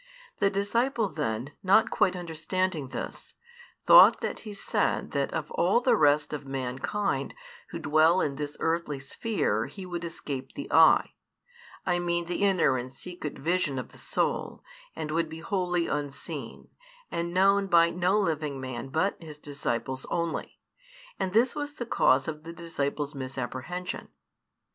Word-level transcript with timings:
The 0.39 0.49
disciple 0.49 1.09
then, 1.09 1.51
not 1.61 1.91
quite 1.91 2.15
understanding 2.15 2.87
this, 2.87 3.35
thought 3.83 4.19
that 4.21 4.39
He 4.39 4.53
said 4.55 5.11
that 5.11 5.31
of 5.31 5.51
all 5.51 5.79
the 5.79 5.95
rest 5.95 6.33
of 6.33 6.43
mankind 6.43 7.35
who 7.69 7.77
dwell 7.77 8.19
in 8.19 8.35
this 8.35 8.57
earthly 8.59 8.99
sphere 8.99 9.67
He 9.67 9.85
would 9.85 10.03
escape 10.03 10.55
the 10.55 10.71
eye, 10.73 11.11
I 11.85 11.99
mean 11.99 12.25
the 12.25 12.41
inner 12.41 12.77
and 12.79 12.91
secret 12.91 13.37
vision 13.37 13.77
of 13.77 13.89
the 13.91 13.99
soul, 13.99 14.63
and 14.95 15.11
would 15.11 15.29
be 15.29 15.41
wholly 15.41 15.85
unseen, 15.85 16.69
and 17.11 17.31
known 17.31 17.67
by 17.67 17.91
no 17.91 18.19
living 18.19 18.59
man 18.59 18.89
but 18.89 19.21
His 19.21 19.37
disciples 19.37 20.07
only; 20.09 20.57
and 21.19 21.31
this 21.31 21.53
was 21.53 21.73
the 21.75 21.85
cause 21.85 22.27
of 22.27 22.41
the 22.41 22.53
disciple's 22.53 23.13
misapprehension. 23.13 24.07